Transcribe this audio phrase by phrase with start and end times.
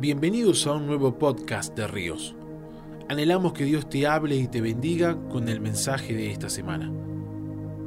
[0.00, 2.36] Bienvenidos a un nuevo podcast de Ríos.
[3.08, 6.88] Anhelamos que Dios te hable y te bendiga con el mensaje de esta semana.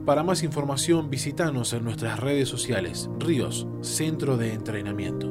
[0.06, 5.28] Para más información visítanos en nuestras redes sociales Ríos, Centro de Entrenamiento.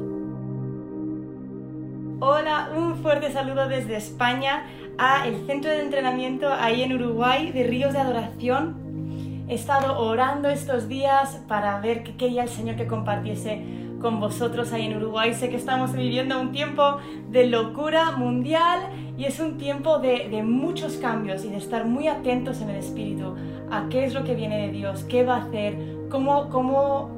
[2.19, 4.65] Hola, un fuerte saludo desde España
[4.97, 9.45] a el Centro de Entrenamiento ahí en Uruguay de Ríos de Adoración.
[9.47, 14.73] He estado orando estos días para ver qué quería el Señor que compartiese con vosotros
[14.73, 15.33] ahí en Uruguay.
[15.33, 16.97] Sé que estamos viviendo un tiempo
[17.29, 18.81] de locura mundial
[19.17, 23.35] y es un tiempo de, muchos cambios y de estar muy atentos en el Espíritu
[23.69, 25.77] a qué es lo que viene de Dios, qué va a hacer,
[26.09, 27.09] cómo, cómo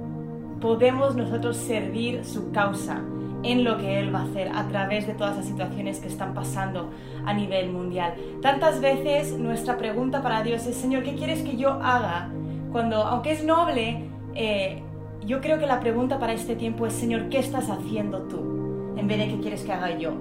[0.62, 3.02] podemos nosotros servir su causa
[3.44, 6.34] en lo que Él va a hacer a través de todas las situaciones que están
[6.34, 6.92] pasando
[7.26, 8.14] a nivel mundial.
[8.42, 12.30] Tantas veces nuestra pregunta para Dios es, Señor, ¿qué quieres que yo haga?
[12.72, 14.82] Cuando, aunque es noble, eh,
[15.26, 18.94] yo creo que la pregunta para este tiempo es, Señor, ¿qué estás haciendo tú?
[18.98, 20.14] En vez de qué quieres que haga yo.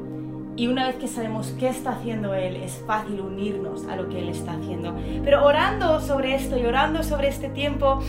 [0.54, 4.20] Y una vez que sabemos qué está haciendo Él, es fácil unirnos a lo que
[4.20, 4.94] Él está haciendo.
[5.24, 8.00] Pero orando sobre esto y orando sobre este tiempo,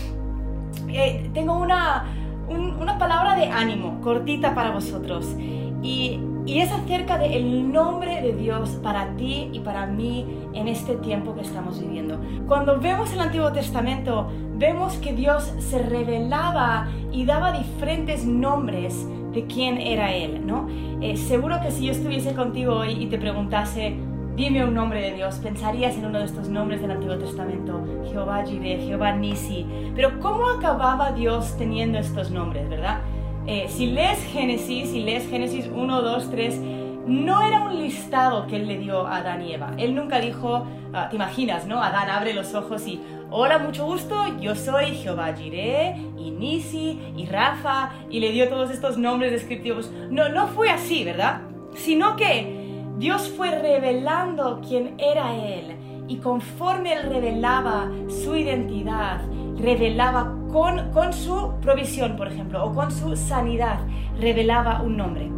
[0.90, 2.06] eh, tengo una,
[2.50, 5.36] una palabra de ánimo cortita para vosotros.
[5.82, 10.96] Y y es acerca del nombre de Dios para ti y para mí en este
[10.96, 12.20] tiempo que estamos viviendo.
[12.48, 19.46] Cuando vemos el Antiguo Testamento, vemos que Dios se revelaba y daba diferentes nombres de
[19.48, 20.68] quién era Él, ¿no?
[21.02, 23.98] Eh, seguro que si yo estuviese contigo hoy y te preguntase,
[24.36, 28.44] dime un nombre de Dios, pensarías en uno de estos nombres del Antiguo Testamento, Jehová
[28.46, 29.66] Jireh, Jehová Nisi.
[29.96, 33.02] Pero ¿cómo acababa Dios teniendo estos nombres, verdad?
[33.46, 36.60] Eh, si lees Génesis, si lees Génesis 1, 2, 3,
[37.06, 39.72] no era un listado que él le dio a Adán y Eva.
[39.78, 41.84] Él nunca dijo, ah, te imaginas, ¿no?
[41.84, 47.26] Adán abre los ojos y, hola, mucho gusto, yo soy Jehová Jireh, y Nisi, y
[47.26, 49.92] Rafa, y le dio todos estos nombres descriptivos.
[50.10, 51.42] No, no fue así, ¿verdad?
[51.76, 52.64] Sino que
[52.98, 55.76] Dios fue revelando quién era Él,
[56.08, 59.22] y conforme Él revelaba su identidad,
[59.58, 63.80] revelaba con, con su provisión, por ejemplo, o con su sanidad,
[64.20, 65.30] revelaba un nombre.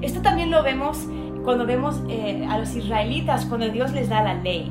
[0.00, 1.06] Esto también lo vemos
[1.44, 4.70] cuando vemos eh, a los israelitas, cuando Dios les da la ley.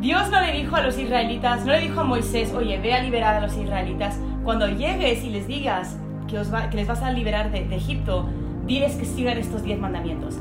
[0.00, 3.36] Dios no le dijo a los israelitas, no le dijo a Moisés, oye, ve liberar
[3.36, 4.18] a los israelitas.
[4.44, 8.26] Cuando llegues y les digas que, os que les vas a liberar de, de Egipto,
[8.66, 10.38] diles que sigan estos diez mandamientos.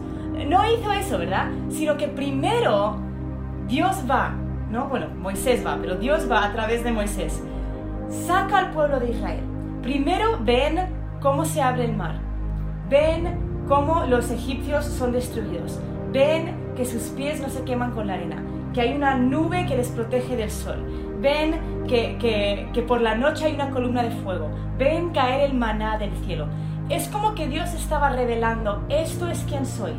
[0.48, 1.50] No hizo eso, ¿verdad?
[1.70, 2.98] Sino que primero
[3.68, 4.34] Dios va
[4.70, 4.88] ¿no?
[4.88, 7.44] Bueno, Moisés va, pero Dios va a través de Moisés.
[8.10, 9.44] Saca al pueblo de Israel.
[9.82, 10.80] Primero ven
[11.22, 12.16] cómo se abre el mar.
[12.90, 15.80] Ven cómo los egipcios son destruidos.
[16.12, 18.44] Ven que sus pies no se queman con la arena.
[18.74, 20.84] Que hay una nube que les protege del sol.
[21.20, 24.50] Ven que, que, que por la noche hay una columna de fuego.
[24.78, 26.48] Ven caer el maná del cielo.
[26.90, 29.94] Es como que Dios estaba revelando, esto es quien soy.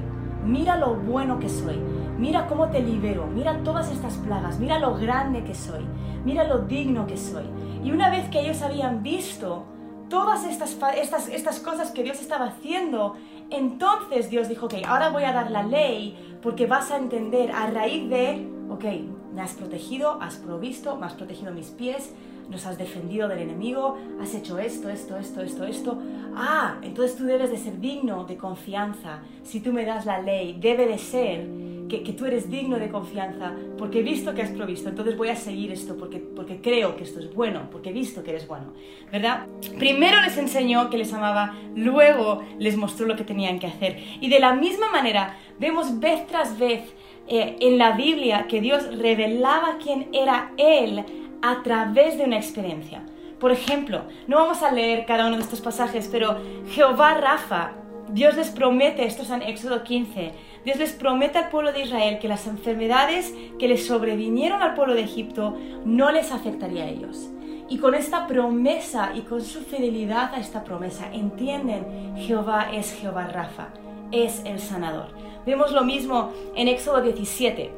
[0.44, 1.78] Mira lo bueno que soy
[2.20, 5.84] mira cómo te libero, mira todas estas plagas, mira lo grande que soy,
[6.24, 7.44] mira lo digno que soy.
[7.82, 9.64] Y una vez que ellos habían visto
[10.10, 13.14] todas estas, estas, estas cosas que Dios estaba haciendo,
[13.48, 17.68] entonces Dios dijo, ok, ahora voy a dar la ley porque vas a entender a
[17.70, 18.84] raíz de, ok,
[19.32, 22.12] me has protegido, has provisto, me has protegido mis pies,
[22.50, 25.98] nos has defendido del enemigo, has hecho esto, esto, esto, esto, esto.
[26.34, 29.20] Ah, entonces tú debes de ser digno de confianza.
[29.42, 31.46] Si tú me das la ley, debe de ser
[31.90, 35.36] que, tú eres digno de confianza, porque he visto que has provisto, entonces voy a
[35.36, 38.72] seguir esto, porque, porque creo que esto es bueno, porque he visto que eres bueno,
[39.10, 39.46] ¿verdad?
[39.78, 43.98] Primero les enseñó que les amaba, luego les mostró lo que tenían que hacer.
[44.20, 46.82] Y de la misma manera, vemos vez tras vez
[47.28, 51.04] eh, en la Biblia que Dios revelaba quién era Él
[51.42, 53.02] a través de una experiencia.
[53.38, 56.38] Por ejemplo, no vamos a leer cada uno de estos pasajes, pero
[56.72, 57.72] Jehová Rafa,
[58.10, 60.32] Dios les promete, esto es en Éxodo 15,
[60.64, 64.94] Dios les promete al pueblo de Israel que las enfermedades que les sobrevinieron al pueblo
[64.94, 67.30] de Egipto no les afectaría a ellos.
[67.68, 73.28] Y con esta promesa y con su fidelidad a esta promesa, entienden, Jehová es Jehová
[73.28, 73.68] Rafa,
[74.10, 75.08] es el sanador.
[75.46, 77.70] Vemos lo mismo en Éxodo 17.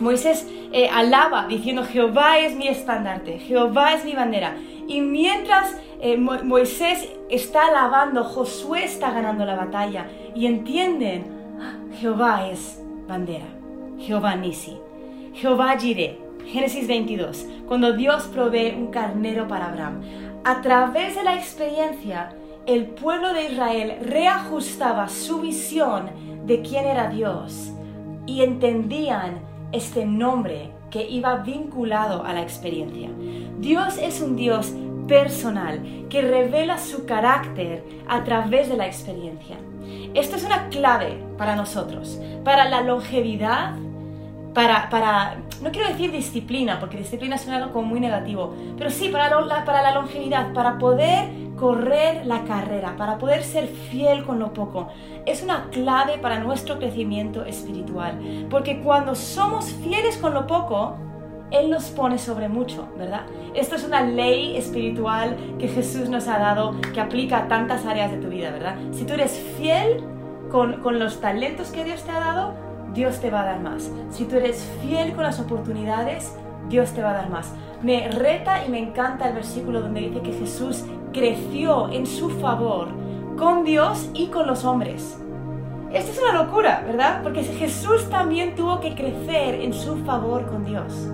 [0.00, 4.56] Moisés eh, alaba diciendo, Jehová es mi estandarte, Jehová es mi bandera.
[4.88, 10.06] Y mientras eh, Moisés está alabando, Josué está ganando la batalla.
[10.34, 11.41] Y entienden,
[11.98, 13.46] Jehová es bandera,
[13.98, 14.78] Jehová Nisi,
[15.34, 20.00] Jehová Jireh, Génesis 22, cuando Dios provee un carnero para Abraham.
[20.44, 22.34] A través de la experiencia,
[22.66, 26.10] el pueblo de Israel reajustaba su visión
[26.46, 27.72] de quién era Dios
[28.26, 29.40] y entendían
[29.72, 33.10] este nombre que iba vinculado a la experiencia.
[33.58, 34.72] Dios es un Dios
[35.12, 39.58] personal que revela su carácter a través de la experiencia.
[40.14, 43.74] Esto es una clave para nosotros, para la longevidad,
[44.54, 49.38] para, para no quiero decir disciplina, porque disciplina suena algo muy negativo, pero sí para
[49.42, 51.28] la, para la longevidad, para poder
[51.58, 54.88] correr la carrera, para poder ser fiel con lo poco.
[55.26, 60.96] Es una clave para nuestro crecimiento espiritual, porque cuando somos fieles con lo poco,
[61.52, 63.22] él nos pone sobre mucho, ¿verdad?
[63.54, 68.10] Esto es una ley espiritual que Jesús nos ha dado que aplica a tantas áreas
[68.10, 68.76] de tu vida, ¿verdad?
[68.92, 70.02] Si tú eres fiel
[70.50, 72.54] con, con los talentos que Dios te ha dado,
[72.94, 73.90] Dios te va a dar más.
[74.10, 76.34] Si tú eres fiel con las oportunidades,
[76.68, 77.52] Dios te va a dar más.
[77.82, 82.88] Me reta y me encanta el versículo donde dice que Jesús creció en su favor
[83.36, 85.18] con Dios y con los hombres.
[85.92, 87.22] Esto es una locura, ¿verdad?
[87.22, 91.12] Porque Jesús también tuvo que crecer en su favor con Dios.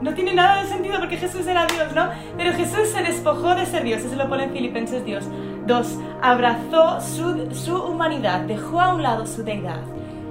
[0.00, 2.08] No tiene nada de sentido porque Jesús era Dios, ¿no?
[2.36, 5.24] Pero Jesús se despojó de ser Dios, eso lo pone en Filipenses Dios.
[5.66, 9.80] Dos, abrazó su, su humanidad, dejó a un lado su deidad,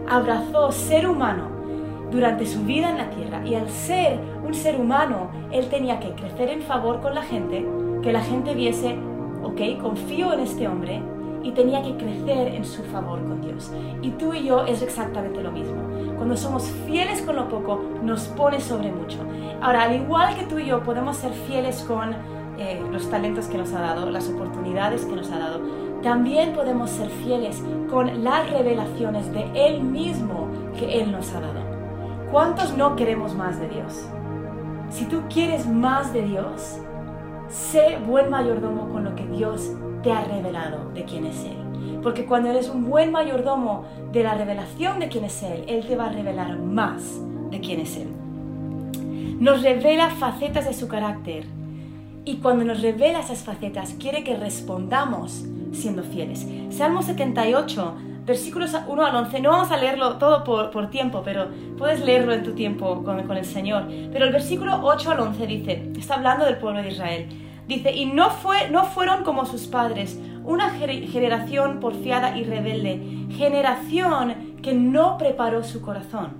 [0.07, 1.50] abrazó ser humano
[2.12, 6.12] durante su vida en la tierra y al ser un ser humano, él tenía que
[6.12, 7.65] crecer en favor con la gente,
[8.03, 8.95] que la gente viese,
[9.44, 11.01] ok, confío en este hombre
[11.45, 13.71] y tenía que crecer en su favor con Dios.
[14.01, 15.75] Y tú y yo es exactamente lo mismo.
[16.18, 19.19] Cuando somos fieles con lo poco, nos pone sobre mucho.
[19.62, 22.15] Ahora, al igual que tú y yo podemos ser fieles con
[22.57, 25.62] eh, los talentos que nos ha dado, las oportunidades que nos ha dado,
[26.01, 30.48] también podemos ser fieles con las revelaciones de Él mismo
[30.80, 31.62] que Él nos ha dado.
[32.31, 34.07] ¿Cuántos no queremos más de Dios?
[34.89, 36.80] Si tú quieres más de Dios,
[37.55, 39.71] sé buen mayordomo con lo que Dios
[40.03, 41.99] te ha revelado de quién es Él.
[42.03, 45.95] Porque cuando eres un buen mayordomo de la revelación de quién es Él, Él te
[45.95, 47.01] va a revelar más
[47.49, 48.09] de quién es Él.
[49.39, 51.45] Nos revela facetas de su carácter
[52.25, 56.45] y cuando nos revela esas facetas quiere que respondamos siendo fieles.
[56.69, 61.47] Salmo 78 versículos 1 al 11, no vamos a leerlo todo por, tiempo, pero
[61.77, 63.87] puedes leerlo en tu tiempo con, con, el Señor.
[64.11, 67.27] Pero el versículo 8 al 11 dice, está hablando del pueblo de Israel,
[67.67, 74.56] dice, y no, fue, no fueron como sus padres, una generación porfiada y rebelde, generación
[74.62, 76.33] que no preparó su corazón.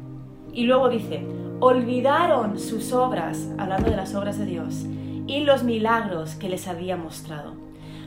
[0.54, 1.25] Y luego dice,
[1.60, 4.86] olvidaron sus obras, hablando de las obras de Dios,
[5.27, 7.54] y los milagros que les había mostrado.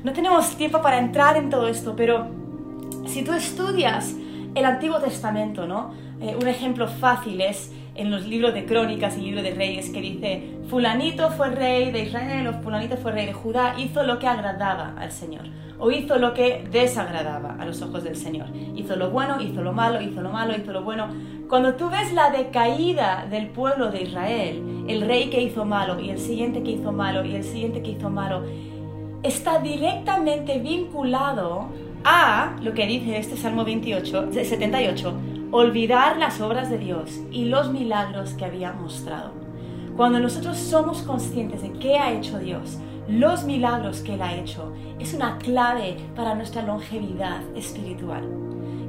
[0.05, 2.29] No tenemos tiempo para entrar en todo esto, pero
[3.07, 4.15] si tú estudias
[4.55, 5.91] el Antiguo Testamento, ¿no?
[6.21, 10.01] Eh, un ejemplo fácil es en los libros de crónicas y libros de reyes que
[10.01, 14.27] dice, fulanito fue rey de Israel o fulanito fue rey de Judá, hizo lo que
[14.27, 15.43] agradaba al Señor
[15.79, 18.47] o hizo lo que desagradaba a los ojos del Señor.
[18.75, 21.09] Hizo lo bueno, hizo lo malo, hizo lo malo, hizo lo bueno.
[21.49, 26.11] Cuando tú ves la decaída del pueblo de Israel, el rey que hizo malo y
[26.11, 28.43] el siguiente que hizo malo y el siguiente que hizo malo,
[29.23, 31.69] está directamente vinculado
[32.05, 35.15] a lo que dice este Salmo 28, 78,
[35.51, 39.33] olvidar las obras de Dios y los milagros que había mostrado.
[39.97, 42.79] Cuando nosotros somos conscientes de qué ha hecho Dios,
[43.09, 48.23] los milagros que Él ha hecho, es una clave para nuestra longevidad espiritual.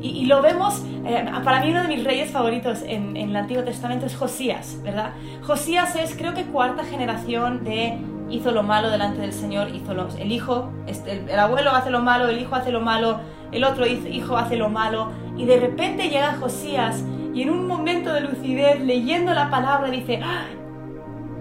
[0.02, 4.06] Y, lo vemos, eh, para mí uno de mis reyes favoritos en, el Antiguo Testamento
[4.06, 5.12] es Josías, ¿verdad?
[5.42, 7.98] Josías es creo que cuarta generación de
[8.30, 12.30] hizo lo malo delante del Señor, hizo el hijo, este, el, abuelo hace lo malo,
[12.30, 13.20] el hijo hace lo malo,
[13.52, 17.04] el otro hijo hace lo malo, y de repente llega Josías
[17.34, 20.46] y en un momento de lucidez, leyendo la palabra, dice, ¡Ah!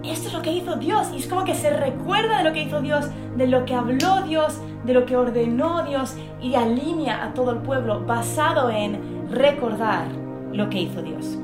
[0.05, 2.62] esto es lo que hizo Dios, y es como que se recuerda de lo que
[2.62, 7.35] hizo Dios, de lo que habló Dios, de lo que ordenó Dios, y alinea a
[7.35, 10.07] todo el pueblo basado en recordar
[10.53, 11.38] lo que hizo Dios.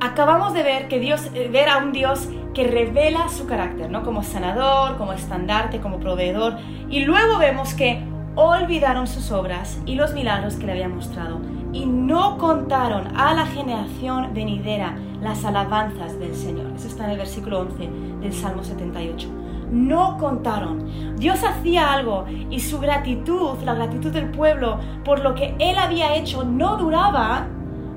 [0.00, 4.02] Acabamos de ver que Dios, eh, ver a un Dios que revela su carácter, ¿no?
[4.02, 6.56] Como sanador, como estandarte, como proveedor.
[6.88, 8.02] Y luego vemos que
[8.34, 11.40] olvidaron sus obras y los milagros que le había mostrado
[11.72, 16.72] y no contaron a la generación venidera las alabanzas del Señor.
[16.76, 19.28] Eso está en el versículo 11 del Salmo 78.
[19.70, 21.16] No contaron.
[21.16, 26.14] Dios hacía algo y su gratitud, la gratitud del pueblo por lo que Él había
[26.14, 27.46] hecho, no duraba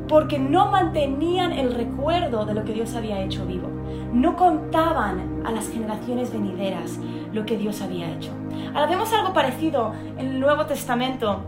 [0.07, 3.69] porque no mantenían el recuerdo de lo que Dios había hecho vivo
[4.13, 6.99] no contaban a las generaciones venideras
[7.33, 8.31] lo que Dios había hecho.
[8.73, 11.41] Ahora vemos algo parecido en el Nuevo Testamento,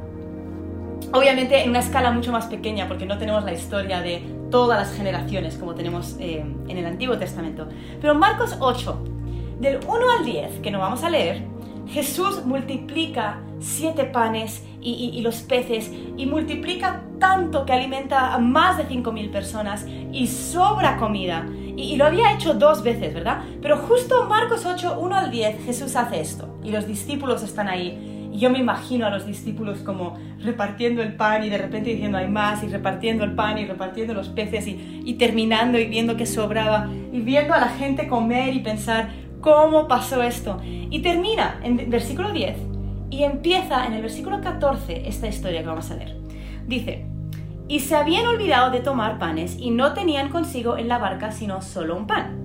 [1.12, 4.96] obviamente en una escala mucho más pequeña, porque no tenemos la historia de todas las
[4.96, 7.68] generaciones como tenemos eh, en el Antiguo Testamento.
[8.00, 9.04] Pero en Marcos 8,
[9.60, 11.44] del 1 al 10, que no vamos a leer,
[11.88, 18.88] Jesús multiplica siete panes y, los peces y multiplica tanto que alimenta a más de
[18.88, 21.46] 5.000 personas y sobra comida
[21.76, 23.42] Y, lo había hecho dos veces, ¿verdad?
[23.62, 26.60] Pero justo Marcos 8, 1 al 10, Jesús hace esto.
[26.64, 28.30] Y los discípulos están ahí.
[28.34, 32.18] Y yo me imagino a los discípulos como repartiendo el pan y de repente diciendo
[32.18, 36.18] hay más y repartiendo el pan y repartiendo los peces y, y terminando y viendo
[36.18, 39.10] que sobraba y viendo a la gente comer y pensar
[39.42, 40.60] cómo pasó esto.
[40.64, 42.58] Y termina en versículo 10
[43.12, 46.18] y empieza en el versículo 14 esta historia que vamos a leer.
[46.66, 47.06] Dice,
[47.68, 51.62] y se habían olvidado de tomar panes y no tenían consigo en la barca sino
[51.62, 52.40] solo un pan.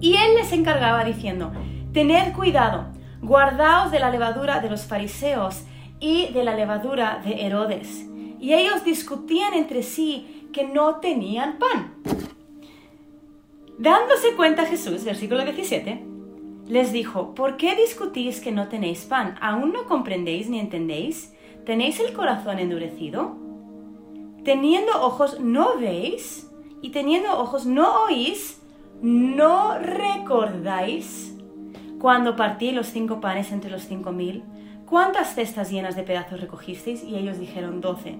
[0.00, 1.52] Y él les encargaba diciendo,
[1.92, 2.86] tened cuidado,
[3.22, 5.62] guardaos de la levadura de los fariseos
[5.98, 8.06] y de la levadura de Herodes.
[8.38, 11.94] Y ellos discutían entre sí que no tenían pan.
[13.78, 16.04] Dándose cuenta Jesús, versículo 17,
[16.68, 19.36] les dijo, ¿por qué discutís que no tenéis pan?
[19.40, 21.32] ¿Aún no comprendéis ni entendéis?
[21.64, 23.43] ¿Tenéis el corazón endurecido?
[24.44, 26.50] Teniendo ojos no veis
[26.82, 28.60] y teniendo ojos no oís,
[29.00, 31.34] no recordáis
[31.98, 34.44] cuando partí los cinco panes entre los cinco mil,
[34.84, 38.18] cuántas cestas llenas de pedazos recogisteis y ellos dijeron doce.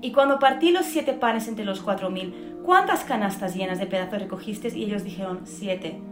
[0.00, 4.20] Y cuando partí los siete panes entre los cuatro mil, cuántas canastas llenas de pedazos
[4.20, 6.02] recogisteis y ellos dijeron siete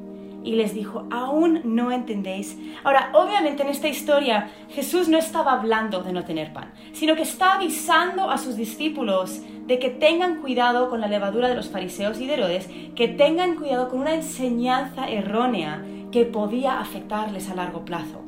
[0.43, 2.59] y les dijo, aún no entendéis.
[2.85, 7.23] Ahora, obviamente en esta historia Jesús no estaba hablando de no tener pan, sino que
[7.23, 12.21] está avisando a sus discípulos de que tengan cuidado con la levadura de los fariseos
[12.21, 17.85] y de Herodes, que tengan cuidado con una enseñanza errónea que podía afectarles a largo
[17.85, 18.23] plazo.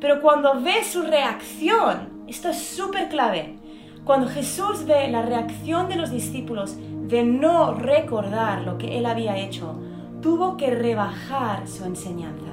[0.00, 3.56] Pero cuando ve su reacción, esto es súper clave,
[4.04, 6.76] cuando Jesús ve la reacción de los discípulos
[7.08, 9.78] de no recordar lo que él había hecho,
[10.24, 12.46] tuvo que rebajar su enseñanza.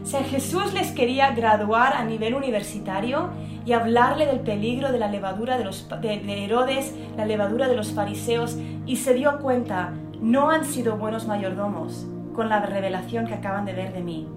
[0.00, 3.30] O sea, Jesús les quería graduar a nivel universitario
[3.66, 7.90] y hablarle del peligro de la levadura de, los, de Herodes, la levadura de los
[7.90, 13.64] fariseos, y se dio cuenta, no han sido buenos mayordomos con la revelación que acaban
[13.64, 14.28] de ver de mí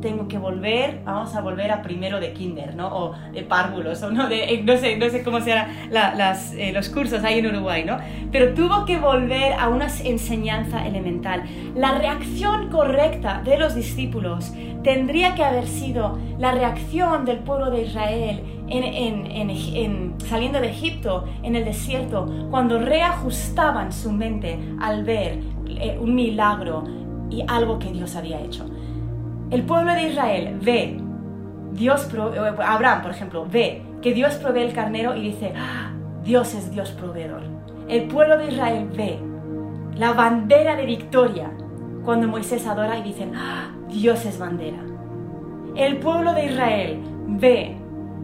[0.00, 2.88] tengo que volver, vamos a volver a primero de kinder, ¿no?
[2.88, 7.22] O de párvulos, o no, eh, sé, no sé cómo serán las, eh, los cursos
[7.24, 7.98] ahí en Uruguay, ¿no?
[8.32, 11.44] Pero tuvo que volver a una enseñanza elemental.
[11.74, 14.52] La reacción correcta de los discípulos
[14.82, 21.56] tendría que haber sido la reacción del pueblo de Israel en, saliendo de Egipto, en
[21.56, 26.84] el desierto, cuando reajustaban su mente al ver eh, un milagro
[27.30, 28.66] y algo que Dios había hecho.
[29.50, 31.00] El pueblo de Israel ve,
[31.72, 35.92] Dios, eh, Abraham, por ejemplo, ve que Dios provee el carnero y dice, ah,
[36.22, 37.42] Dios es Dios proveedor.
[37.88, 39.18] El pueblo de Israel ve
[39.96, 41.50] la bandera de victoria
[42.04, 44.78] cuando Moisés adora y dicen, ah, Dios es bandera.
[45.74, 47.76] El pueblo de Israel ve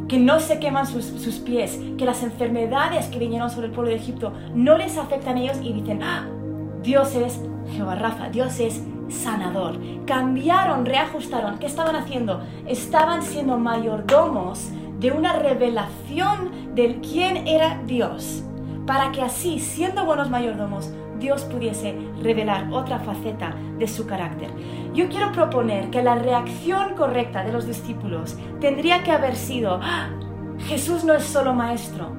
[0.07, 3.91] que no se queman sus, sus, pies, que las enfermedades que vinieron sobre el pueblo
[3.91, 6.29] de Egipto no les afectan a ellos y dicen, ah,
[6.83, 7.41] Dios es
[7.73, 9.79] Jehová Rafa, Dios es sanador.
[10.07, 11.59] Cambiaron, reajustaron.
[11.59, 12.43] ¿Qué estaban haciendo?
[12.67, 14.71] Estaban siendo mayordomos
[15.01, 18.43] de una revelación del quién era Dios,
[18.87, 24.51] para que así, siendo buenos mayordomos, Dios pudiese revelar otra faceta de su carácter.
[24.95, 30.11] Yo quiero proponer que la reacción correcta de los discípulos tendría que haber sido, ¡Ah!
[30.59, 32.13] Jesús no es solo maestro.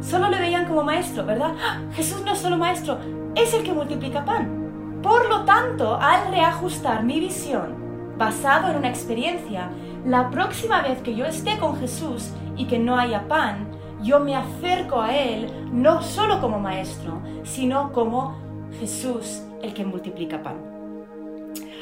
[0.00, 1.54] Solo le veían como maestro, ¿verdad?
[1.62, 1.80] ¡Ah!
[1.94, 2.98] Jesús no es solo maestro,
[3.34, 4.63] es el que multiplica pan.
[5.04, 9.70] Por lo tanto, al reajustar mi visión basado en una experiencia,
[10.06, 13.68] la próxima vez que yo esté con Jesús y que no haya pan,
[14.02, 18.34] yo me acerco a Él no solo como maestro, sino como
[18.80, 20.73] Jesús, el que multiplica pan.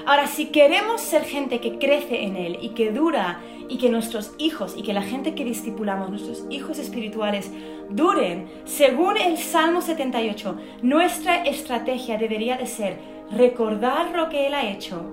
[0.04, 4.34] Ahora, si queremos ser gente que crece en Él y que dura y que nuestros
[4.38, 7.52] hijos y que la gente que discipulamos, nuestros hijos espirituales,
[7.88, 12.98] duren, según el Salmo 78, nuestra estrategia debería de ser
[13.30, 15.04] recordar lo que Él ha hecho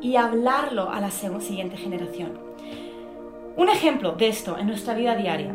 [0.00, 2.38] y hablarlo a la siguiente generación.
[3.56, 5.52] Un ejemplo de esto en nuestra vida diaria.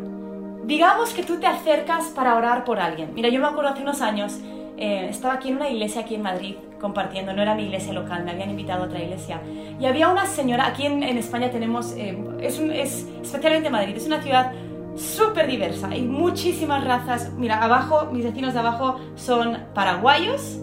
[0.65, 3.13] Digamos que tú te acercas para orar por alguien.
[3.13, 4.39] Mira, yo me acuerdo hace unos años,
[4.75, 8.25] eh, estaba aquí en una iglesia aquí en Madrid compartiendo, no era mi iglesia local,
[8.25, 9.39] me habían invitado a otra iglesia.
[9.79, 14.21] Y había una señora, aquí en, España tenemos, eh, es, es, especialmente Madrid, es una
[14.21, 14.51] ciudad
[14.97, 17.31] súper diversa, hay muchísimas razas.
[17.37, 20.59] Mira, abajo, mis vecinos de abajo son paraguayos,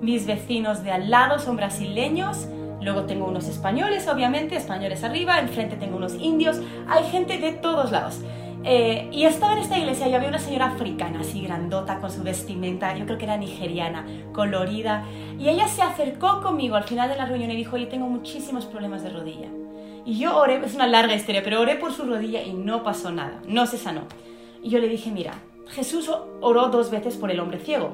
[0.00, 2.48] mis vecinos de al lado son brasileños,
[2.80, 6.58] luego tengo unos españoles, obviamente, españoles arriba, enfrente tengo unos indios,
[6.88, 8.22] hay gente de todos lados.
[8.64, 12.22] Eh, y estaba en esta iglesia y había una señora africana, así grandota, con su
[12.22, 15.04] vestimenta, yo creo que era nigeriana, colorida,
[15.38, 18.66] y ella se acercó conmigo al final de la reunión y dijo, yo tengo muchísimos
[18.66, 19.48] problemas de rodilla.
[20.04, 23.12] Y yo oré, es una larga historia, pero oré por su rodilla y no pasó
[23.12, 24.02] nada, no se sanó.
[24.62, 25.34] Y yo le dije, mira,
[25.68, 26.10] Jesús
[26.40, 27.92] oró dos veces por el hombre ciego,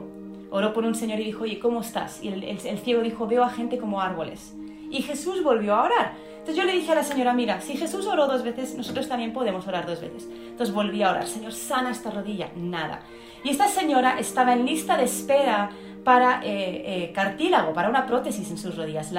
[0.51, 2.23] oró por un señor y dijo, oye, ¿cómo estás?
[2.23, 4.55] Y el, el ciego dijo, veo a gente como árboles.
[4.91, 6.13] Y Jesús volvió a orar.
[6.45, 9.33] Entonces yo le dije a la señora, mira, si Jesús oró dos veces, nosotros también
[9.33, 10.29] podemos orar dos veces.
[10.31, 12.51] Entonces volví a orar, Señor, sana esta rodilla.
[12.55, 13.01] Nada.
[13.43, 15.71] Y esta señora estaba en lista de espera
[16.05, 19.11] para eh, eh, cartílago, para una prótesis en sus rodillas.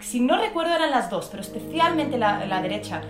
[0.00, 3.02] si no recuerdo eran las dos, pero especialmente la, la derecha.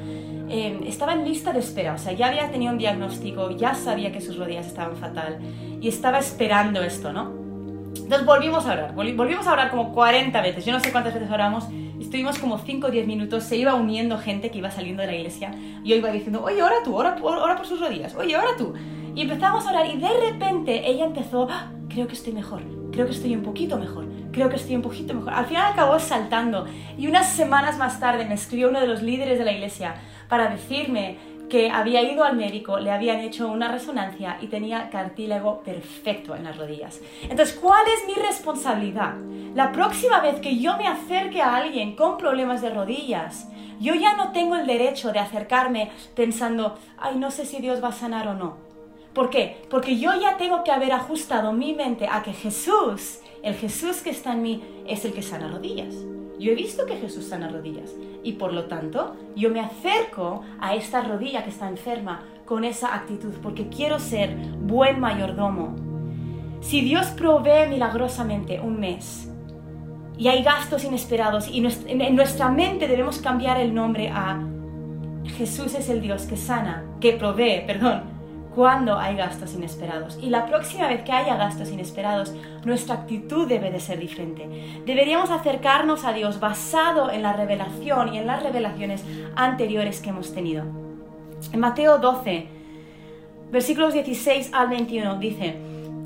[0.48, 4.10] Eh, estaba en lista de espera, o sea, ya había tenido un diagnóstico, ya sabía
[4.10, 5.38] que sus rodillas estaban fatal
[5.80, 7.45] y estaba esperando esto, ¿no?
[8.02, 11.30] Entonces volvimos a orar, volvimos a orar como 40 veces, yo no sé cuántas veces
[11.30, 11.64] oramos,
[12.00, 15.14] Estuvimos como 5 o 10 minutos, se iba uniendo gente que iba saliendo de la
[15.14, 15.52] iglesia.
[15.82, 18.74] Y yo iba diciendo, oye, ora tú, ora, ora por sus rodillas, oye, ora tú.
[19.14, 22.62] Y empezamos a orar y de repente ella empezó, ah, creo que estoy mejor,
[22.92, 25.32] creo que estoy un poquito mejor, creo que estoy un poquito mejor.
[25.32, 26.66] Al final acabó saltando
[26.98, 29.94] y unas semanas más tarde me escribió uno de los líderes de la iglesia
[30.28, 31.16] para decirme
[31.48, 36.44] que había ido al médico, le habían hecho una resonancia y tenía cartílago perfecto en
[36.44, 37.00] las rodillas.
[37.22, 39.14] Entonces, ¿cuál es mi responsabilidad?
[39.54, 43.48] La próxima vez que yo me acerque a alguien con problemas de rodillas,
[43.78, 47.88] yo ya no tengo el derecho de acercarme pensando, ay, no sé si Dios va
[47.88, 48.56] a sanar o no.
[49.12, 49.64] ¿Por qué?
[49.70, 54.10] Porque yo ya tengo que haber ajustado mi mente a que Jesús, el Jesús que
[54.10, 55.94] está en mí, es el que sana rodillas.
[56.38, 60.74] Yo he visto que Jesús sana rodillas y por lo tanto yo me acerco a
[60.74, 65.74] esta rodilla que está enferma con esa actitud porque quiero ser buen mayordomo.
[66.60, 69.30] Si Dios provee milagrosamente un mes
[70.18, 74.42] y hay gastos inesperados y en nuestra mente debemos cambiar el nombre a
[75.36, 78.15] Jesús es el Dios que sana, que provee, perdón,
[78.56, 80.18] cuando hay gastos inesperados.
[80.20, 82.32] Y la próxima vez que haya gastos inesperados,
[82.64, 84.48] nuestra actitud debe de ser diferente.
[84.86, 89.04] Deberíamos acercarnos a Dios basado en la revelación y en las revelaciones
[89.36, 90.64] anteriores que hemos tenido.
[91.52, 92.46] En Mateo 12,
[93.52, 95.56] versículos 16 al 21 dice,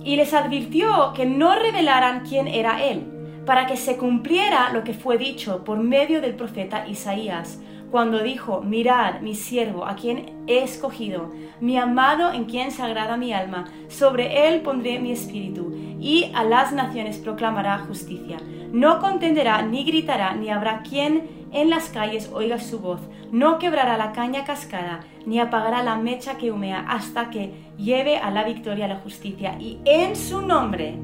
[0.03, 3.05] y les advirtió que no revelaran quién era Él,
[3.47, 8.61] para que se cumpliera lo que fue dicho por medio del profeta Isaías cuando dijo,
[8.63, 13.67] mirad mi siervo, a quien he escogido, mi amado en quien se agrada mi alma,
[13.89, 18.39] sobre él pondré mi espíritu, y a las naciones proclamará justicia.
[18.73, 23.01] No contenderá, ni gritará, ni habrá quien en las calles oiga su voz,
[23.33, 28.31] no quebrará la caña cascada, ni apagará la mecha que humea, hasta que lleve a
[28.31, 30.95] la victoria la justicia, y en su nombre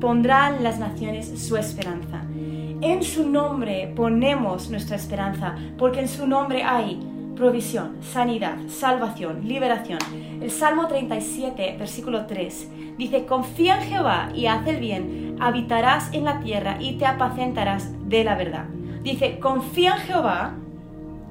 [0.00, 2.24] pondrán las naciones su esperanza.
[2.84, 7.00] En su nombre ponemos nuestra esperanza, porque en su nombre hay
[7.34, 10.00] provisión, sanidad, salvación, liberación.
[10.42, 12.68] El Salmo 37, versículo 3,
[12.98, 17.90] dice, confía en Jehová y haz el bien, habitarás en la tierra y te apacentarás
[18.06, 18.66] de la verdad.
[19.02, 20.52] Dice, confía en Jehová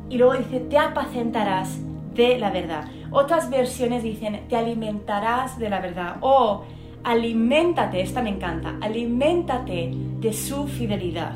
[0.09, 1.77] y luego dice, te apacentarás
[2.15, 2.85] de la verdad.
[3.11, 6.63] Otras versiones dicen, te alimentarás de la verdad o
[7.03, 11.35] aliméntate, esta me encanta, aliméntate de su fidelidad.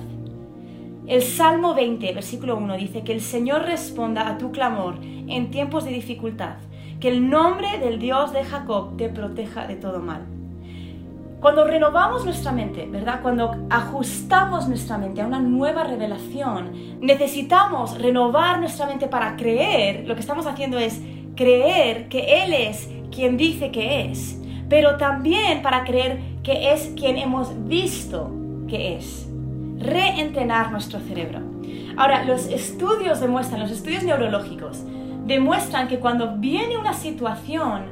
[1.05, 5.85] El Salmo 20, versículo 1 dice que el Señor responda a tu clamor en tiempos
[5.85, 6.55] de dificultad,
[6.99, 10.25] que el nombre del Dios de Jacob te proteja de todo mal.
[11.39, 13.21] Cuando renovamos nuestra mente, ¿verdad?
[13.21, 20.15] Cuando ajustamos nuestra mente a una nueva revelación, necesitamos renovar nuestra mente para creer, lo
[20.15, 20.99] que estamos haciendo es
[21.35, 27.17] creer que Él es quien dice que es pero también para creer que es quien
[27.17, 28.31] hemos visto
[28.67, 29.27] que es.
[29.79, 31.39] Reentrenar nuestro cerebro.
[31.97, 34.83] Ahora, los estudios demuestran, los estudios neurológicos,
[35.25, 37.85] demuestran que cuando viene una situación,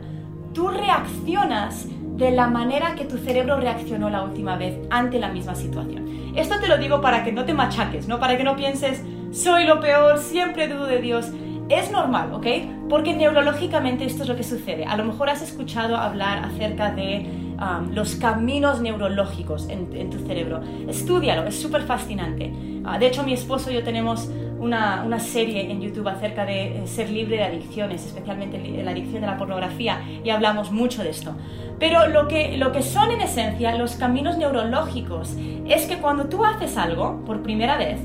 [0.54, 5.54] tú reaccionas de la manera que tu cerebro reaccionó la última vez ante la misma
[5.54, 6.34] situación.
[6.36, 8.20] Esto te lo digo para que no te machaques, ¿no?
[8.20, 11.32] Para que no pienses, soy lo peor, siempre dudo de Dios.
[11.70, 12.46] Es normal, ¿ok?
[12.90, 14.86] Porque neurológicamente esto es lo que sucede.
[14.86, 17.28] A lo mejor has escuchado hablar acerca de
[17.60, 20.62] um, los caminos neurológicos en, tu cerebro.
[20.88, 22.54] Estudialo, es súper fascinante.
[22.84, 26.84] Ah, de hecho, mi esposo y yo tenemos una, una, serie en YouTube acerca de
[26.84, 31.10] eh, ser libre de adicciones, especialmente la adicción de la pornografía, y hablamos mucho de
[31.10, 31.34] esto.
[31.80, 35.36] Pero lo que, lo que son en esencia los caminos neurológicos
[35.68, 38.00] es que cuando tú haces algo por primera vez,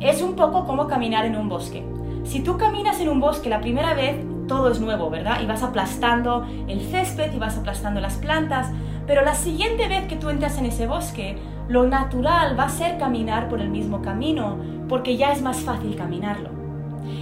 [0.00, 1.95] es un poco como caminar en un bosque.
[2.26, 4.16] Si tú caminas en un bosque la primera vez,
[4.48, 5.40] todo es nuevo, ¿verdad?
[5.42, 8.68] Y vas aplastando el césped y vas aplastando las plantas,
[9.06, 12.98] pero la siguiente vez que tú entras en ese bosque, lo natural va a ser
[12.98, 14.58] caminar por el mismo camino,
[14.88, 16.50] porque ya es más fácil caminarlo.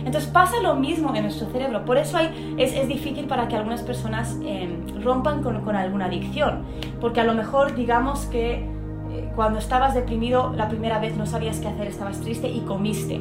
[0.07, 3.83] Entonces pasa lo mismo en nuestro cerebro, por eso hay, es, difícil para que algunas
[3.83, 6.65] personas em, rompan con, alguna adicción,
[6.99, 8.55] porque a lo mejor digamos que
[9.11, 13.21] eh, cuando estabas deprimido la primera vez no sabías qué hacer, estabas triste y comiste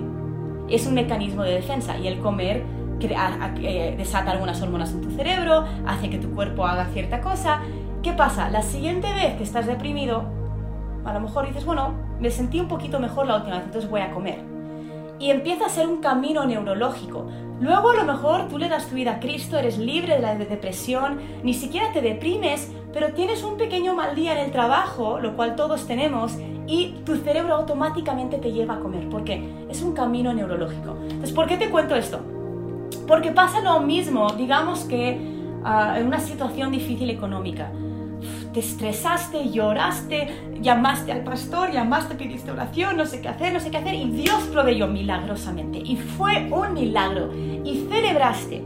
[0.70, 2.64] es un mecanismo de defensa y el comer
[3.00, 7.62] crea, eh, desata algunas hormonas en tu cerebro, hace que tu cuerpo haga cierta cosa
[8.04, 8.50] ¿Qué pasa?
[8.50, 10.26] La siguiente vez que estás deprimido,
[11.06, 14.02] a lo mejor dices, bueno, me sentí un poquito mejor la última vez, entonces voy
[14.02, 14.40] a comer.
[15.20, 17.30] Y empieza a ser un camino neurológico.
[17.62, 20.36] Luego a lo mejor tú le das tu vida a Cristo, eres libre de la
[20.36, 25.38] depresión, ni siquiera te deprimes, pero tienes un pequeño mal día en el trabajo, lo
[25.38, 29.10] cual todos tenemos, y tu cerebro automáticamente te lleva a comer.
[29.10, 29.44] ¿Por qué?
[29.70, 30.96] Es un camino neurológico.
[31.04, 32.20] Entonces, ¿por qué te cuento esto?
[33.08, 35.20] Porque pasa lo mismo, digamos que
[35.64, 37.72] ah, en una situación difícil económica
[38.54, 40.28] te estresaste, lloraste,
[40.62, 44.10] llamaste al pastor, llamaste, pidiste oración, no sé qué hacer, no sé qué hacer, y
[44.12, 45.80] Dios proveyó milagrosamente.
[45.80, 47.32] Y fue un milagro.
[47.34, 48.64] Y celebraste.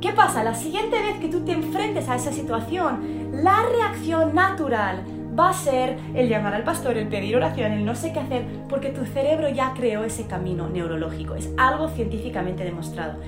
[0.00, 0.44] ¿Qué pasa?
[0.44, 5.02] La siguiente vez que tú te enfrentes a esa situación, la reacción natural
[5.38, 8.44] va a ser el llamar al pastor, el pedir oración, el no sé qué hacer,
[8.68, 11.34] porque tu cerebro ya creó ese camino neurológico.
[11.34, 13.20] Es algo científicamente demostrado.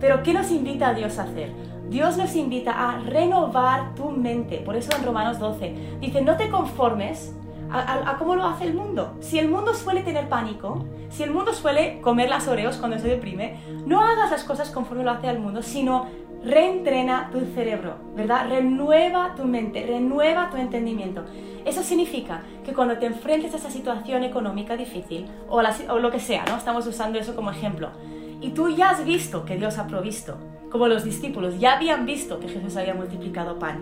[0.00, 1.50] Pero ¿qué nos invita a Dios a hacer?
[1.90, 4.58] Dios nos invita a renovar tu mente.
[4.58, 7.34] Por eso en Romanos 12 dice, no te conformes
[7.70, 9.16] a, cómo lo hace el mundo.
[9.20, 13.08] Si el mundo suele tener pánico, si el mundo suele comer las oreos cuando se
[13.08, 16.06] deprime, no hagas las cosas conforme lo hace el mundo, sino
[16.44, 18.48] reentrena tu cerebro, ¿verdad?
[18.48, 21.24] Renueva tu mente, renueva tu entendimiento.
[21.64, 26.44] Eso significa que cuando te enfrentes a esa situación económica difícil, o, lo que sea,
[26.46, 26.56] ¿no?
[26.56, 27.90] Estamos usando eso como ejemplo,
[28.40, 30.36] y tú ya has visto que Dios ha provisto,
[30.70, 33.80] como los discípulos ya habían visto que Jesús había multiplicado pan,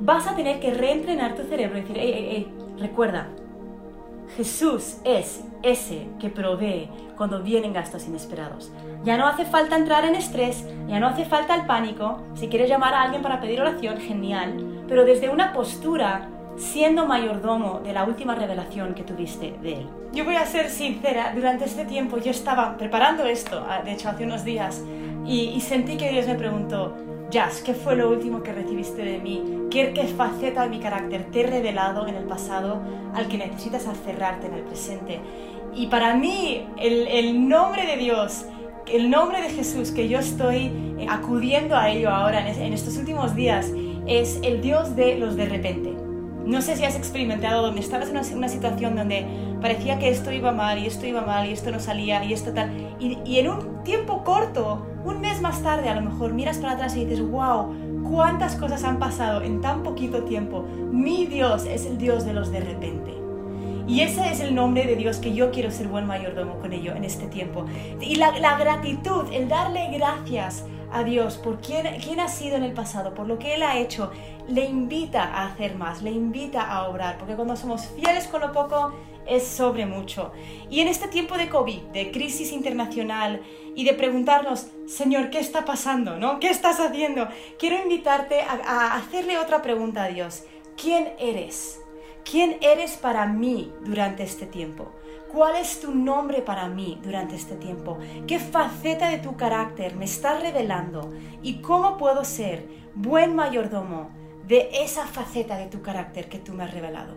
[0.00, 3.28] vas a tener que reentrenar tu cerebro y decir, hey, hey, hey, recuerda,
[4.36, 8.72] Jesús es ese que provee cuando vienen gastos inesperados.
[9.04, 12.22] Ya no hace falta entrar en estrés, ya no hace falta el pánico.
[12.34, 14.84] Si quieres llamar a alguien para pedir oración, genial.
[14.88, 19.86] Pero desde una postura siendo mayordomo de la última revelación que tuviste de él.
[20.12, 24.08] Yo voy a ser sincera, durante este tiempo yo estaba preparando esto, ah, de hecho
[24.08, 24.82] hace unos días,
[25.26, 26.96] y, sentí que Dios me preguntó,
[27.30, 29.42] Jazz, ¿qué fue lo último que recibiste de mí?
[29.70, 32.80] ¿Qué, ¿Qué, faceta de mi carácter te he revelado en el pasado
[33.14, 35.20] al que necesitas aferrarte en el presente?
[35.74, 38.46] Y para mí, el, el nombre de Dios,
[38.86, 42.96] el nombre de Jesús que yo estoy eh, acudiendo a ello ahora en, en estos
[42.96, 43.72] últimos días,
[44.06, 45.96] es el Dios de los de repente.
[46.46, 49.26] No sé si has experimentado donde estabas en una, situación donde
[49.60, 52.52] parecía que esto iba mal y esto iba mal y esto no salía y esto
[52.52, 52.70] tal.
[53.00, 56.72] Y, y, en un tiempo corto, un mes más tarde, a lo mejor miras para
[56.72, 60.64] atrás y dices, wow, cuántas cosas han pasado en tan poquito tiempo.
[60.90, 63.14] Mi Dios es el Dios de los de repente.
[63.86, 66.94] Y ese es el nombre de Dios que yo quiero ser buen mayordomo con ello
[66.96, 67.66] en este tiempo.
[68.00, 70.64] Y la, gratitud, el darle gracias
[70.96, 73.78] a Dios por quién, quién ha sido en el pasado, por lo que Él ha
[73.78, 74.10] hecho,
[74.48, 78.52] le invita a hacer más, le invita a obrar, porque cuando somos fieles con lo
[78.52, 78.92] poco
[79.26, 80.32] es sobre mucho.
[80.70, 83.42] Y en este tiempo de COVID, de crisis internacional
[83.74, 86.16] y de preguntarnos, Señor, ¿qué está pasando?
[86.16, 86.38] ¿No?
[86.40, 87.28] ¿Qué estás haciendo?
[87.58, 90.44] Quiero invitarte a, a hacerle otra pregunta a Dios.
[90.80, 91.80] ¿Quién eres?
[92.24, 94.92] ¿Quién eres para mí durante este tiempo?
[95.32, 97.98] ¿Cuál es tu nombre para mí durante este tiempo?
[98.26, 101.12] ¿Qué faceta de tu carácter me estás revelando?
[101.42, 104.10] ¿Y cómo puedo ser buen mayordomo
[104.46, 107.16] de esa faceta de tu carácter que tú me has revelado?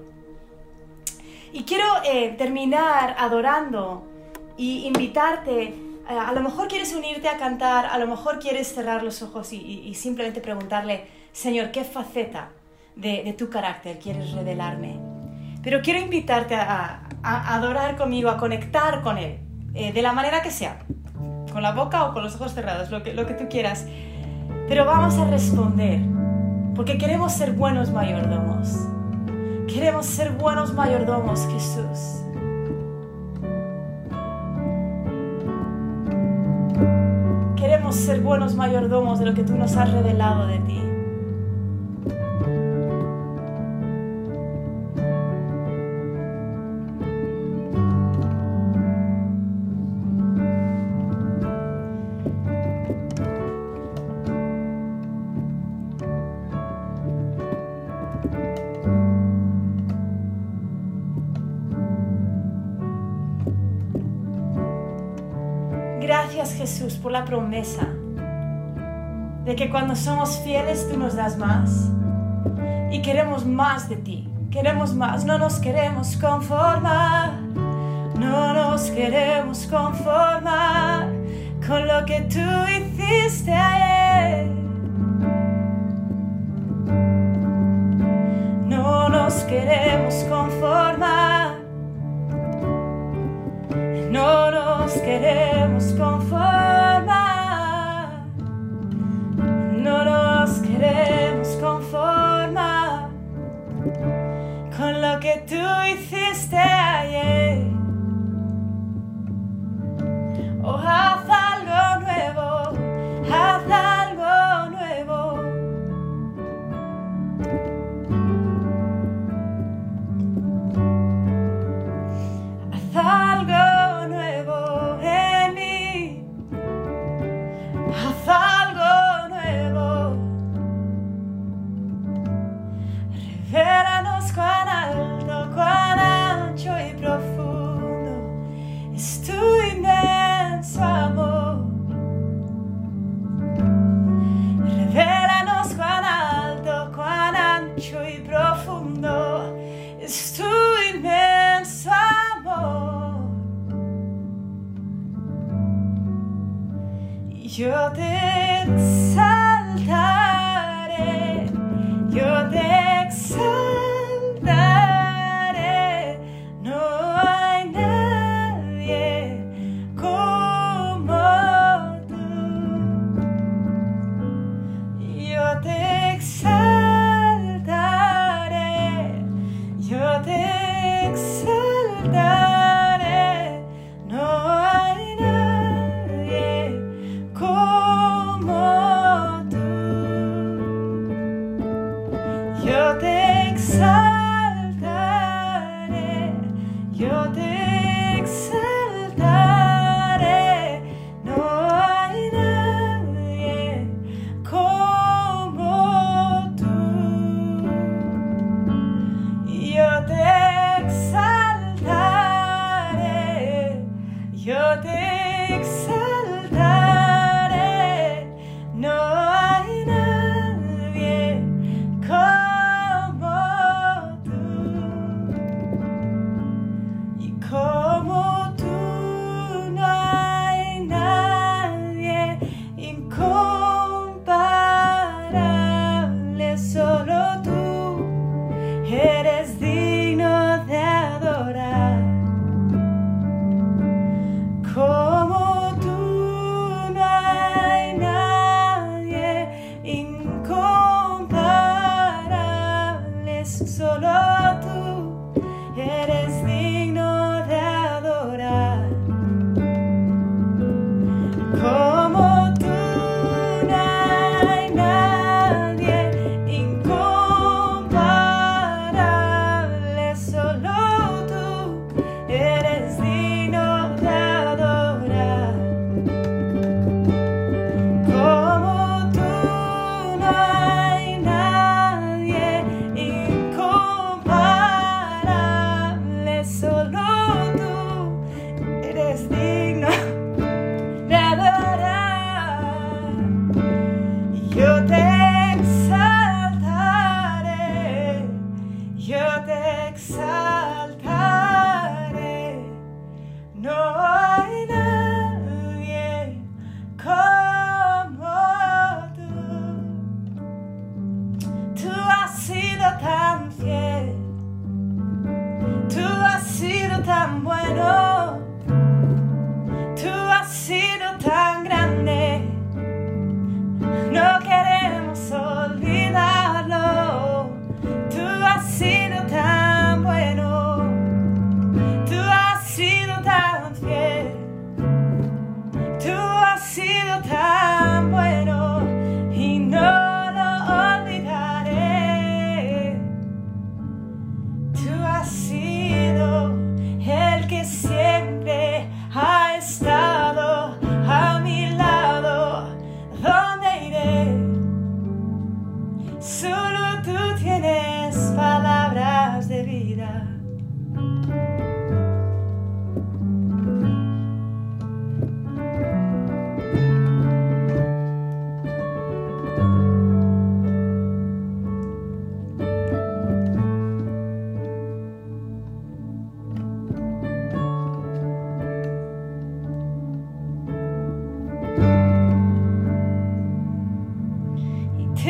[1.53, 4.03] Y quiero eh, terminar adorando
[4.57, 5.73] y invitarte, eh,
[6.09, 9.93] a lo mejor quieres unirte a cantar, a lo mejor quieres cerrar los ojos y,
[9.93, 12.49] simplemente preguntarle, Señor, ¿qué faceta
[12.95, 14.99] de tu carácter quieres revelarme?
[15.63, 19.39] Pero quiero invitarte a, adorar conmigo, a conectar con Él,
[19.73, 20.79] eh, de la manera que sea,
[21.51, 23.86] con la boca o con los ojos cerrados, lo que, lo que tú quieras.
[24.67, 25.99] Pero vamos a responder,
[26.75, 28.88] porque queremos ser buenos mayordomos.
[29.67, 32.23] Queremos ser buenos mayordomos, Jesús.
[37.55, 40.88] Queremos ser buenos mayordomos de lo que tú nos has revelado de ti.
[66.69, 67.88] Jesús por la promesa
[69.43, 71.89] de que cuando somos fieles tú nos das más
[72.91, 77.41] y queremos más de ti, queremos más, no nos queremos conformar,
[78.19, 81.08] no nos queremos conformar
[81.65, 84.47] con lo que tú hiciste ayer.
[88.67, 91.55] No nos queremos conformar,
[94.12, 95.58] no nos queremos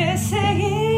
[0.00, 0.89] y te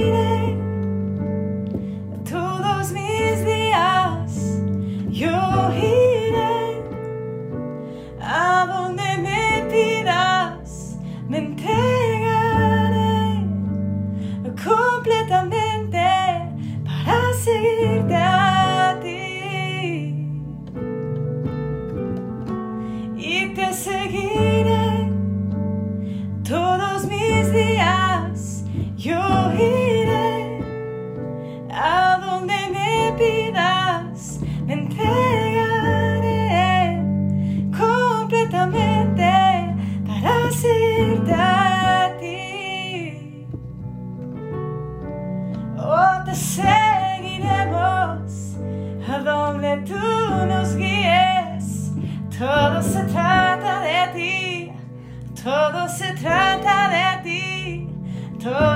[58.42, 58.71] tough.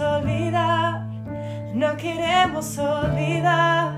[0.00, 1.06] olvidar,
[1.74, 3.92] no queremos olvidar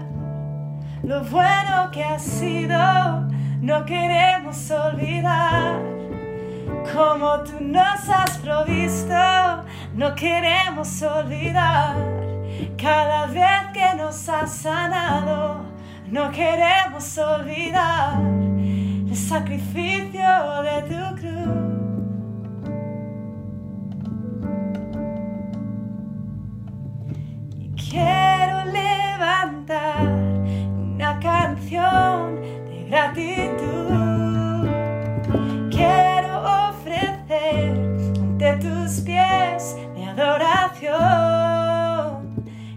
[1.04, 3.28] lo bueno que ha sido,
[3.60, 5.80] no queremos olvidar
[6.92, 9.64] como tú nos has provisto,
[9.94, 11.94] no queremos olvidar
[12.76, 15.64] cada vez que nos has sanado,
[16.10, 18.20] no queremos olvidar
[19.08, 21.16] el sacrificio de tu
[32.88, 34.66] gratitud
[35.70, 37.76] quiero ofrecer
[38.18, 40.96] ante tus pies mi adoración.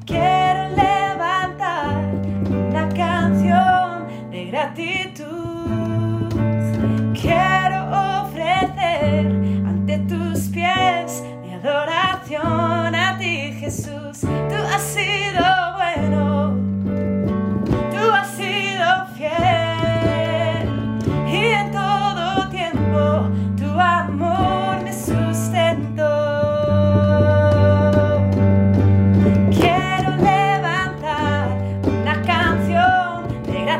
[0.05, 1.95] Quiero levantar
[2.49, 5.10] una canción de gratitud.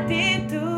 [0.01, 0.70] atento.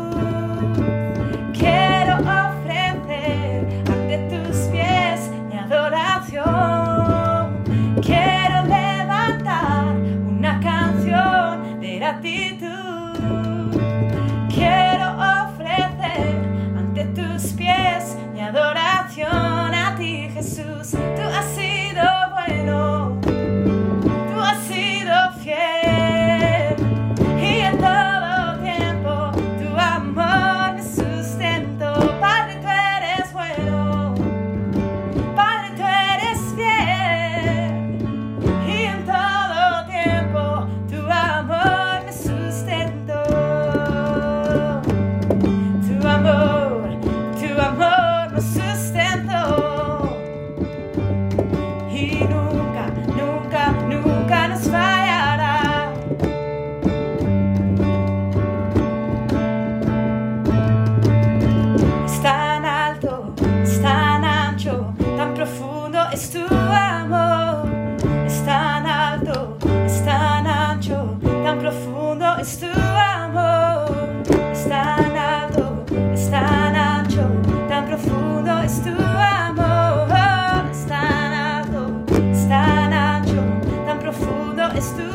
[84.92, 85.13] to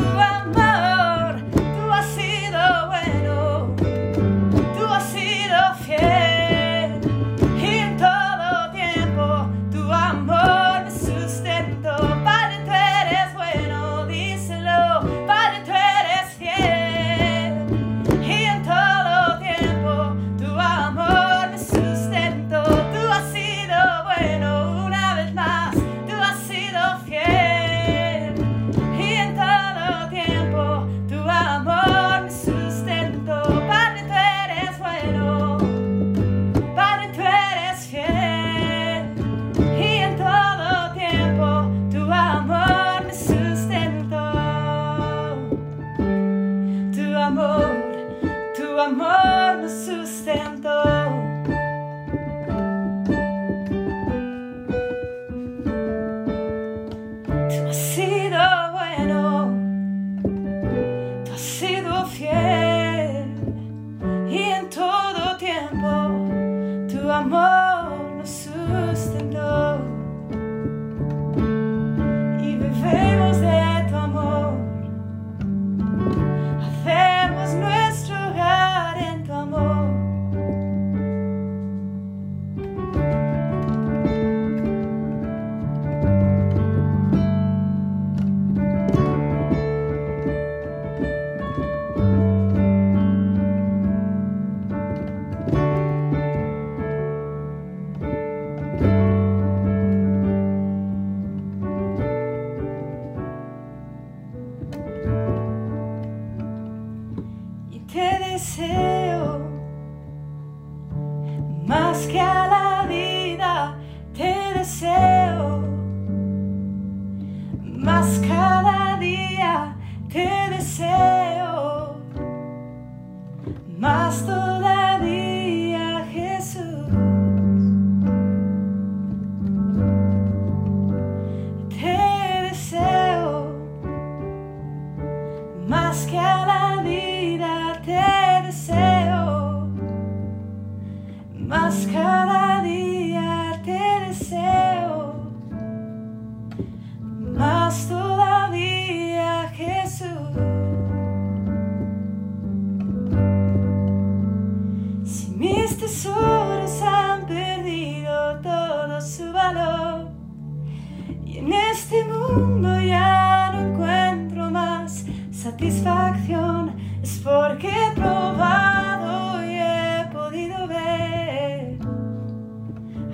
[167.80, 171.78] he probado y he podido ver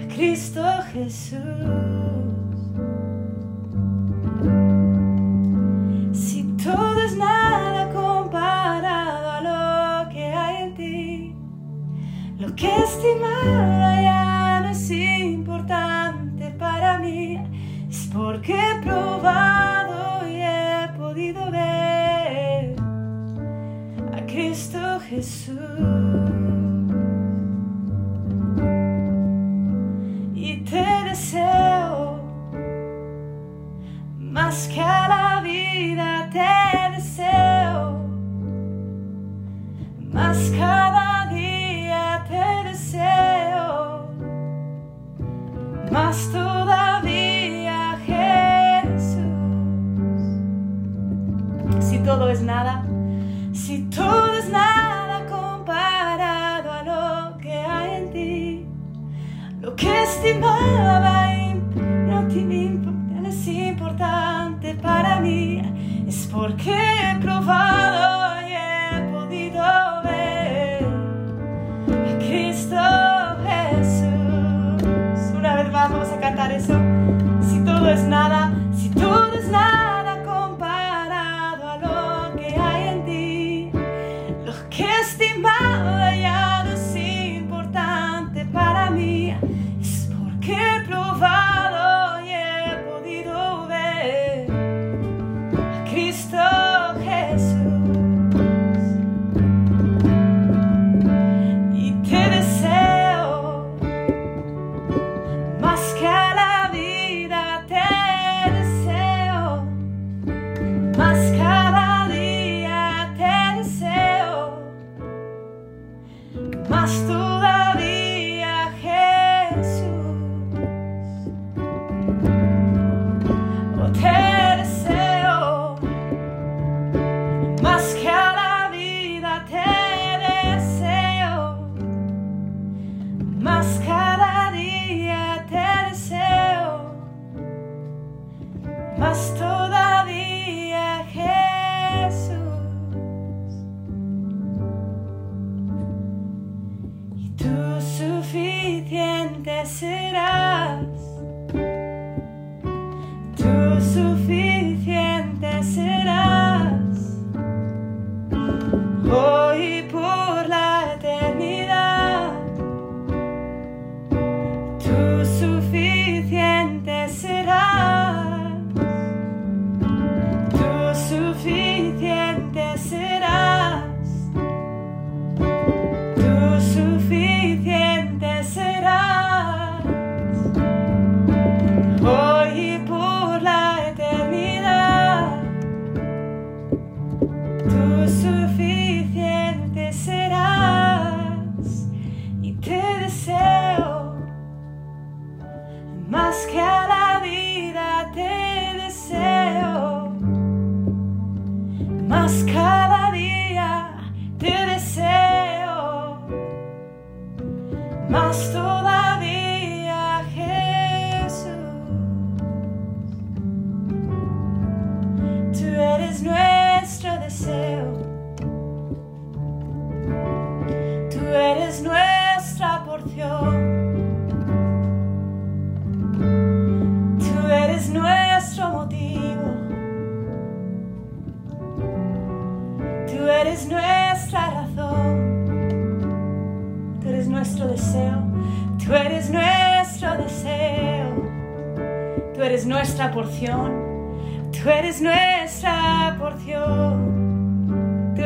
[0.01, 1.39] a Cristo Jesús.
[6.13, 11.35] Si todo es nada comparado a lo que hay en ti,
[12.37, 17.39] lo que estimaba ya no es importante para mí,
[17.89, 18.59] es porque
[30.35, 32.19] Y te deseo
[34.19, 38.05] más que la vida, te deseo
[40.13, 44.07] más cada día, te deseo
[45.91, 49.25] más todavía, Jesús.
[51.79, 52.85] Si todo es nada,
[53.53, 54.24] si tú
[60.29, 61.29] importa,
[63.27, 65.61] es importante para mí,
[66.07, 69.63] es porque he probado y he podido
[70.03, 70.85] ver
[71.87, 72.75] a Cristo
[73.45, 75.33] Jesús.
[75.37, 76.73] Una vez más vamos a cantar eso,
[77.41, 78.44] si todo es nada.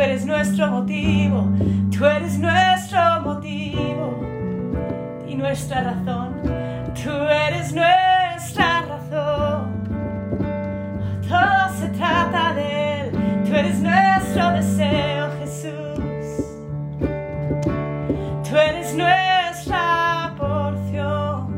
[0.10, 1.48] Eres nuestro motivo.
[1.96, 4.20] Tú eres nuestro motivo
[5.28, 6.34] y nuestra razón.
[6.96, 9.84] Tú eres nuestra razón.
[11.28, 13.12] Todo se trata de Él.
[13.46, 16.46] Tú eres nuestro deseo, Jesús.
[18.50, 21.54] Tú eres nuestra porción.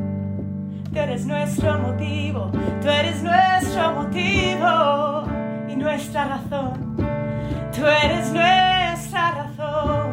[0.91, 2.51] Tú eres nuestro motivo.
[2.81, 5.23] Tú eres nuestro motivo
[5.69, 7.00] y nuestra razón.
[7.81, 10.11] Tú eres nuestra razón.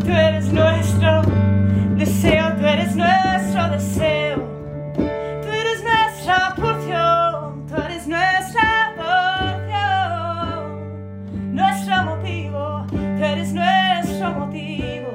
[0.00, 1.22] Tú eres nuestro
[1.96, 2.52] deseo.
[2.58, 4.36] Tú eres nuestro deseo.
[4.96, 7.66] Tú eres nuestra porción.
[7.66, 9.94] Tú eres nuestra porción.
[11.54, 12.86] Nuestro motivo.
[12.90, 15.08] Tú eres nuestro motivo.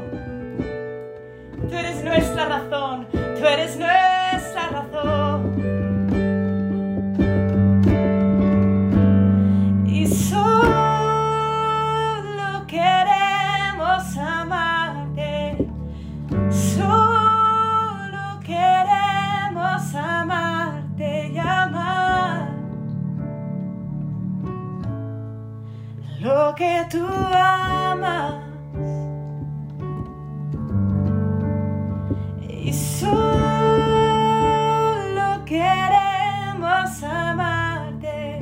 [1.69, 3.05] Tú eres nuestra razón.
[3.11, 4.00] Tú eres nuestra
[26.91, 28.35] tú amas.
[32.49, 33.11] Y solo
[35.45, 38.39] queremos amarte.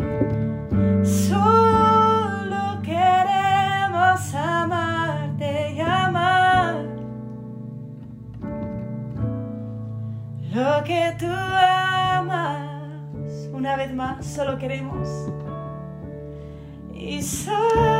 [1.03, 6.85] Solo queremos amarte y amar
[10.53, 12.67] lo que tú amas.
[13.53, 15.07] Una vez más, solo queremos.
[16.93, 17.98] Y solo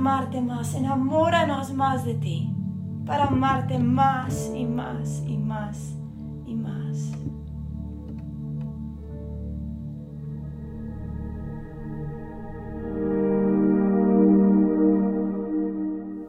[0.00, 0.74] amarte más.
[0.74, 2.50] Enamóranos más de ti
[3.06, 5.94] para amarte más y más y más
[6.46, 7.12] y más.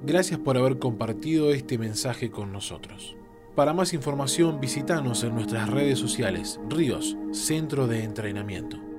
[0.04, 3.16] Gracias por haber compartido este mensaje con nosotros.
[3.56, 8.91] Para más información visítanos en nuestras redes sociales, Ríos, Centro de Entrenamiento.